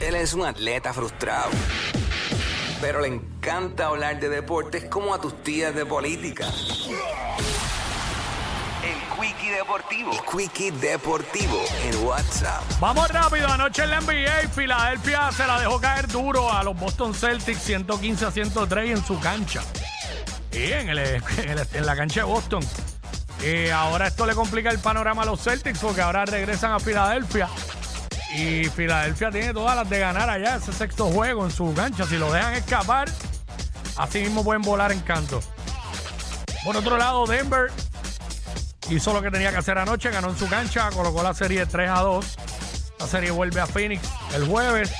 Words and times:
Él 0.00 0.14
es 0.14 0.32
un 0.34 0.44
atleta 0.46 0.92
frustrado, 0.92 1.50
pero 2.80 3.00
le 3.00 3.08
encanta 3.08 3.86
hablar 3.86 4.18
de 4.18 4.28
deportes 4.28 4.84
como 4.86 5.14
a 5.14 5.20
tus 5.20 5.42
tías 5.42 5.74
de 5.74 5.84
política. 5.84 6.46
El 8.82 9.20
Quickie 9.20 9.50
Deportivo. 9.50 10.10
Quickie 10.32 10.70
Deportivo 10.70 11.62
en 11.84 12.06
WhatsApp. 12.06 12.62
Vamos 12.80 13.08
rápido, 13.10 13.46
anoche 13.48 13.82
en 13.82 13.90
la 13.90 14.00
NBA, 14.00 14.48
Filadelfia 14.54 15.30
se 15.32 15.46
la 15.46 15.60
dejó 15.60 15.78
caer 15.80 16.08
duro 16.08 16.50
a 16.50 16.62
los 16.64 16.74
Boston 16.78 17.14
Celtics 17.14 17.60
115 17.62 18.24
a 18.24 18.30
103 18.30 18.90
en 18.90 19.04
su 19.04 19.20
cancha. 19.20 19.62
Y 20.52 20.72
en, 20.72 20.88
el- 20.88 21.22
la 21.84 21.94
cancha 21.96 22.20
de 22.20 22.24
Boston. 22.24 22.64
Y 23.44 23.68
ahora 23.68 24.06
esto 24.08 24.26
le 24.26 24.34
complica 24.34 24.70
el 24.70 24.78
panorama 24.78 25.22
a 25.22 25.26
los 25.26 25.42
Celtics 25.42 25.78
porque 25.78 26.00
ahora 26.00 26.24
regresan 26.24 26.72
a 26.72 26.80
Filadelfia. 26.80 27.48
Y 28.34 28.64
Filadelfia 28.66 29.30
tiene 29.30 29.52
todas 29.52 29.74
las 29.76 29.88
de 29.90 29.98
ganar 29.98 30.30
allá 30.30 30.56
ese 30.56 30.72
sexto 30.72 31.06
juego 31.06 31.44
en 31.44 31.50
su 31.50 31.74
cancha. 31.74 32.06
Si 32.06 32.16
lo 32.16 32.32
dejan 32.32 32.54
escapar, 32.54 33.08
así 33.96 34.20
mismo 34.20 34.44
pueden 34.44 34.62
volar 34.62 34.92
en 34.92 35.00
canto. 35.00 35.42
Por 36.64 36.76
otro 36.76 36.96
lado, 36.96 37.26
Denver 37.26 37.72
hizo 38.90 39.12
lo 39.12 39.22
que 39.22 39.30
tenía 39.30 39.50
que 39.50 39.56
hacer 39.58 39.78
anoche, 39.78 40.10
ganó 40.10 40.28
en 40.30 40.36
su 40.36 40.48
cancha, 40.48 40.90
colocó 40.90 41.22
la 41.22 41.34
serie 41.34 41.66
3 41.66 41.90
a 41.90 42.00
2. 42.00 42.36
La 43.00 43.06
serie 43.06 43.30
vuelve 43.30 43.60
a 43.60 43.66
Phoenix 43.66 44.02
el 44.34 44.46
jueves. 44.46 44.92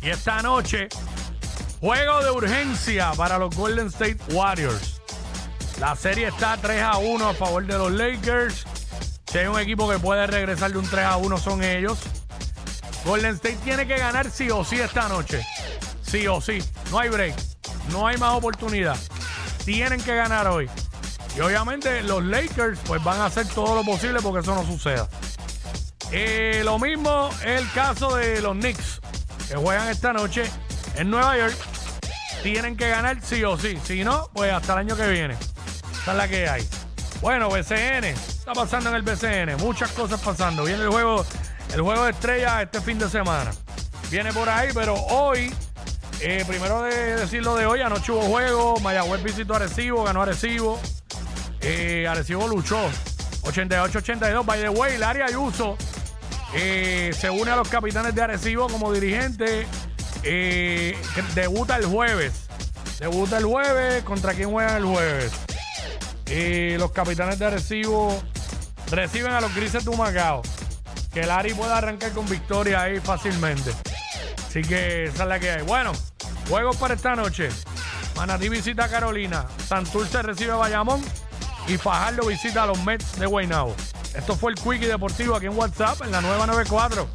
Y 0.00 0.10
esta 0.10 0.42
noche, 0.42 0.88
juego 1.80 2.22
de 2.22 2.30
urgencia 2.30 3.12
para 3.12 3.38
los 3.38 3.54
Golden 3.54 3.88
State 3.88 4.18
Warriors. 4.32 5.00
La 5.78 5.94
serie 5.96 6.28
está 6.28 6.56
3 6.56 6.82
a 6.82 6.96
1 6.98 7.28
a 7.28 7.34
favor 7.34 7.66
de 7.66 7.78
los 7.78 7.92
Lakers. 7.92 8.64
Si 9.32 9.38
hay 9.38 9.46
un 9.46 9.58
equipo 9.58 9.88
que 9.88 9.98
puede 9.98 10.26
regresar 10.26 10.72
de 10.72 10.78
un 10.78 10.86
3 10.86 11.06
a 11.06 11.16
1 11.16 11.38
son 11.38 11.64
ellos. 11.64 11.98
Golden 13.06 13.34
State 13.36 13.60
tiene 13.64 13.86
que 13.86 13.96
ganar 13.96 14.30
sí 14.30 14.50
o 14.50 14.62
sí 14.62 14.78
esta 14.78 15.08
noche. 15.08 15.40
Sí 16.02 16.26
o 16.26 16.38
sí. 16.42 16.58
No 16.90 16.98
hay 16.98 17.08
break. 17.08 17.34
No 17.90 18.06
hay 18.06 18.18
más 18.18 18.34
oportunidad. 18.34 18.94
Tienen 19.64 20.02
que 20.02 20.14
ganar 20.14 20.48
hoy. 20.48 20.68
Y 21.34 21.40
obviamente 21.40 22.02
los 22.02 22.22
Lakers 22.22 22.78
pues 22.84 23.02
van 23.02 23.22
a 23.22 23.26
hacer 23.26 23.46
todo 23.48 23.74
lo 23.74 23.84
posible 23.84 24.20
porque 24.20 24.40
eso 24.40 24.54
no 24.54 24.66
suceda. 24.66 25.08
Eh, 26.10 26.60
lo 26.62 26.78
mismo 26.78 27.30
es 27.42 27.62
el 27.62 27.72
caso 27.72 28.16
de 28.16 28.42
los 28.42 28.52
Knicks 28.52 29.00
que 29.48 29.56
juegan 29.56 29.88
esta 29.88 30.12
noche 30.12 30.44
en 30.96 31.08
Nueva 31.08 31.38
York. 31.38 31.56
Tienen 32.42 32.76
que 32.76 32.90
ganar 32.90 33.16
sí 33.22 33.42
o 33.44 33.56
sí. 33.56 33.78
Si 33.82 34.04
no, 34.04 34.28
pues 34.34 34.52
hasta 34.52 34.74
el 34.74 34.80
año 34.80 34.94
que 34.94 35.08
viene. 35.08 35.38
Esa 36.02 36.10
es 36.10 36.16
la 36.18 36.28
que 36.28 36.46
hay. 36.46 36.68
Bueno, 37.22 37.48
BCN. 37.48 38.04
Está 38.04 38.52
pasando 38.52 38.90
en 38.90 38.96
el 38.96 39.02
BCN. 39.02 39.56
Muchas 39.58 39.92
cosas 39.92 40.20
pasando. 40.20 40.64
Viene 40.64 40.82
el 40.82 40.90
juego, 40.90 41.24
el 41.72 41.80
juego 41.80 42.04
de 42.04 42.10
estrella 42.10 42.60
este 42.60 42.80
fin 42.80 42.98
de 42.98 43.08
semana. 43.08 43.52
Viene 44.10 44.32
por 44.32 44.48
ahí, 44.48 44.70
pero 44.74 44.94
hoy, 44.94 45.54
eh, 46.20 46.44
primero 46.48 46.82
de 46.82 47.14
decirlo 47.14 47.54
de 47.54 47.64
hoy, 47.64 47.80
anoche 47.80 48.10
hubo 48.10 48.22
juego. 48.22 48.80
Mayagüez 48.80 49.22
visitó 49.22 49.54
Arecibo, 49.54 50.02
ganó 50.02 50.22
Arecibo. 50.22 50.80
Eh, 51.60 52.08
Arecibo 52.08 52.48
luchó. 52.48 52.90
88-82. 53.44 54.44
By 54.44 54.60
the 54.60 54.68
way, 54.70 54.98
Larry 54.98 55.22
Ayuso 55.22 55.78
eh, 56.54 57.12
se 57.16 57.30
une 57.30 57.52
a 57.52 57.56
los 57.56 57.68
capitanes 57.68 58.16
de 58.16 58.22
Arecibo 58.22 58.66
como 58.66 58.92
dirigente. 58.92 59.68
Eh, 60.24 61.00
debuta 61.36 61.76
el 61.76 61.86
jueves. 61.86 62.48
Debuta 62.98 63.38
el 63.38 63.44
jueves. 63.44 64.02
¿Contra 64.02 64.34
quién 64.34 64.50
juegan 64.50 64.78
el 64.78 64.86
jueves? 64.86 65.32
Eh, 66.34 66.76
los 66.78 66.92
capitanes 66.92 67.38
de 67.38 67.44
Arecibo 67.44 68.18
reciben 68.90 69.32
a 69.32 69.40
los 69.42 69.54
grises 69.54 69.84
de 69.84 69.90
Humacao. 69.90 70.40
Que 71.12 71.26
Larry 71.26 71.52
pueda 71.52 71.76
arrancar 71.76 72.12
con 72.12 72.26
victoria 72.26 72.80
ahí 72.80 73.00
fácilmente. 73.00 73.70
Así 74.48 74.62
que 74.62 75.04
esa 75.04 75.24
es 75.24 75.28
la 75.28 75.38
que 75.38 75.50
hay. 75.50 75.62
Bueno, 75.62 75.92
juegos 76.48 76.76
para 76.76 76.94
esta 76.94 77.14
noche. 77.14 77.50
Manatí 78.16 78.48
visita 78.48 78.84
a 78.84 78.88
Carolina. 78.88 79.44
Santurce 79.68 80.22
recibe 80.22 80.52
a 80.52 80.56
Bayamón. 80.56 81.02
Y 81.68 81.76
Fajardo 81.76 82.26
visita 82.26 82.62
a 82.62 82.66
los 82.66 82.82
Mets 82.82 83.18
de 83.18 83.26
Guaynabo. 83.26 83.76
Esto 84.14 84.34
fue 84.34 84.52
el 84.52 84.58
Quickie 84.58 84.86
Deportivo 84.86 85.36
aquí 85.36 85.46
en 85.46 85.56
WhatsApp 85.56 86.00
en 86.00 86.12
la 86.12 86.22
nueva 86.22 86.46
94. 86.46 87.08